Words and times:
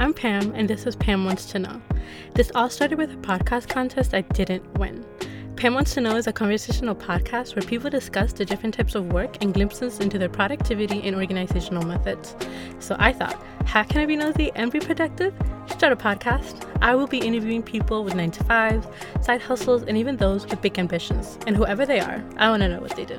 I'm 0.00 0.14
Pam, 0.14 0.54
and 0.54 0.66
this 0.66 0.86
is 0.86 0.96
Pam 0.96 1.26
Wants 1.26 1.44
to 1.52 1.58
Know. 1.58 1.82
This 2.34 2.50
all 2.54 2.70
started 2.70 2.96
with 2.96 3.12
a 3.12 3.16
podcast 3.16 3.68
contest 3.68 4.14
I 4.14 4.22
didn't 4.22 4.66
win. 4.78 5.04
Pam 5.56 5.74
Wants 5.74 5.92
to 5.92 6.00
Know 6.00 6.16
is 6.16 6.26
a 6.26 6.32
conversational 6.32 6.94
podcast 6.94 7.54
where 7.54 7.68
people 7.68 7.90
discuss 7.90 8.32
the 8.32 8.46
different 8.46 8.74
types 8.74 8.94
of 8.94 9.12
work 9.12 9.42
and 9.42 9.52
glimpses 9.52 10.00
into 10.00 10.18
their 10.18 10.30
productivity 10.30 11.02
and 11.02 11.14
organizational 11.14 11.84
methods. 11.84 12.34
So 12.78 12.96
I 12.98 13.12
thought, 13.12 13.44
how 13.66 13.82
can 13.82 14.00
I 14.00 14.06
be 14.06 14.16
nosy 14.16 14.50
and 14.54 14.72
be 14.72 14.80
productive? 14.80 15.34
Start 15.66 15.92
a 15.92 15.96
podcast. 15.96 16.66
I 16.80 16.94
will 16.94 17.06
be 17.06 17.18
interviewing 17.18 17.62
people 17.62 18.02
with 18.02 18.14
9 18.14 18.30
to 18.30 18.44
5s, 18.44 19.22
side 19.22 19.42
hustles, 19.42 19.82
and 19.82 19.98
even 19.98 20.16
those 20.16 20.46
with 20.46 20.62
big 20.62 20.78
ambitions. 20.78 21.38
And 21.46 21.54
whoever 21.54 21.84
they 21.84 22.00
are, 22.00 22.24
I 22.38 22.48
want 22.48 22.62
to 22.62 22.68
know 22.70 22.80
what 22.80 22.96
they 22.96 23.04
do. 23.04 23.18